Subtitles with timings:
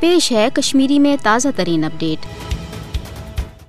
[0.00, 2.26] پیش ہے کشمیری میں تازہ ترین اپڈیٹ۔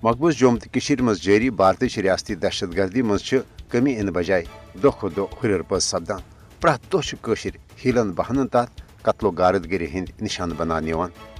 [0.04, 3.34] مقبوض جوم تو مز جاری بھارتی ریاستی دہشت گردی مز
[3.70, 4.44] کمی ان بجائے
[4.84, 6.22] دہ کھو دہ ہر پز سپدان۔
[6.62, 7.48] پریت دہ
[7.86, 10.94] ہیلن بہانن تحت قتل و غارت گری ہند نشان بنانے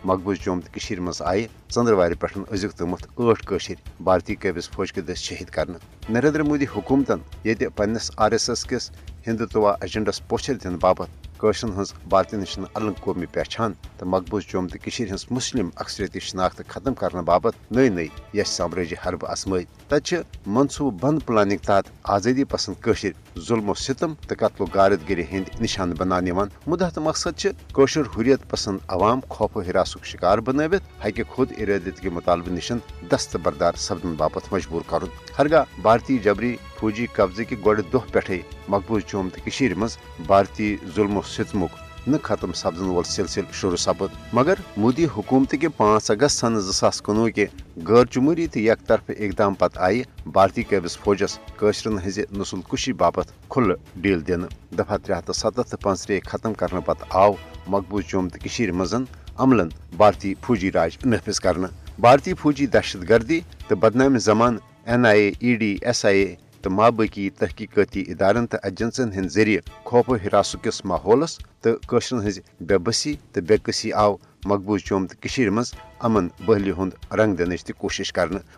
[0.06, 5.18] مقبوض جوم تو مز آئے ژندروار پہ ازیک تمت ٹھٹ بھارتی قابض فوج کے دس
[5.18, 5.78] شہید کرنا
[6.10, 8.90] نریندر مودی حکومتن یہ پنس آر ایس ایس کس
[9.28, 14.68] ہندوتوا ایجنڈس پوچھر دن باپت قشرن ہز بھارتی نشن الگ قومی پہچان تو مقبوض جوم
[14.68, 20.14] تو مسلم اکثریتی شناخت ختم کرنے باپت نئی نئی یش سامراجی حرب ازمائی تت
[20.46, 25.24] منصوبہ بند پلاننگ تحت آزادی پسند قشر ظلم و ستم تو قتل و غارت گری
[25.32, 26.32] ہند نشان بنانے
[26.68, 32.00] مدہ تو مقصد قشر حریت پسند عوام خوف و ہراسک شکار بنوت ہکہ خود ارادت
[32.00, 32.78] کے مطالبہ نشن
[33.12, 35.08] دست بردار سپدن باپت مجبور کرن۔
[35.40, 39.40] ہرگاہ بھارتی جبری فوجی قبضہ کہ گۄڈٕ دۄہ پٮ۪ٹھے مقبوض جوم تو
[39.78, 45.56] منٛز بھارتی ظلم و ستمک نہ ختم سپدن وول سلسلہ شروع سپد مگر مودی حکومت
[45.62, 47.46] کے پانچ اگست سن زاس کنوہ کے
[47.88, 50.02] غیر جمہوری تو یک طرف اقدام پتہ آئی
[50.34, 54.46] بھارتی قابض فوجس قشرن ہز نسل کشی باپت کھل ڈیل دن
[54.78, 57.34] دفعہ ترے ہتھ ستھ تو پانچ ختم کرنے پتہ آو
[57.68, 59.04] مقبوض جوم تو مزن
[59.38, 61.68] عملن بھارتی فوجی راج نافذ کرنا
[62.00, 66.36] بھارتی فوجی دہشت گردی تو بدنام زمان N I A, E D, S I A
[66.62, 72.28] تو مابقی تحقیقاتی ادارن تو ایجنسن ہند ذریعہ خوف و حراس کس ماحولس تو قشرن
[72.28, 77.36] ہز بے بسی تو بے قسی آو مقبوض چوم تو مز امن بحلی ہند رنگ
[77.36, 78.14] دنچ تہ کوشش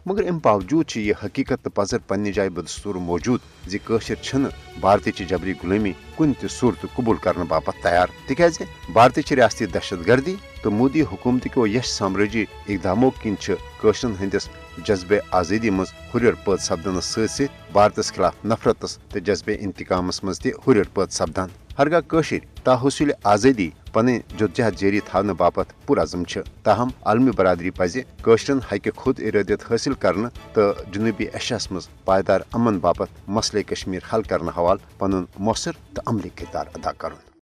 [0.05, 4.35] مگر ام باوجود یہ حقیقت تو پذر پنہ جائے بدستور موجود زشر چھ
[4.79, 8.61] بھارتی چہ جبری غلامی کن تہ صورت قبول کرنے باپت تیار۔ تکیاز
[8.93, 13.35] بھارتی چہ ریاستی دہشت گردی تو مودی حکومت کو یش سامراجی اقداموں کن
[13.81, 14.49] قشرن ہندس
[14.85, 20.39] جذبہ آزادی مز ہر پت سپدنس ست ست بھارتس خلاف نفرتس تو جذبہ انتقامس مز
[20.39, 26.23] تہ ہر پت سپدان۔ ہرگاہ قشر تاحصول آزادی پن جدجہد جاری تھونہ باپت پرعزم
[26.63, 28.59] تاہم، عالمی برادری پزِ قشرن
[28.95, 34.51] خود ارادیت حاصل کرنے تو جنوبی ایشیاس مز پائیدار امن باپت مسئلے کشمیر حل کرنے
[34.57, 37.29] حوالہ پن مؤثر تو عملی کردار ادا کرن۔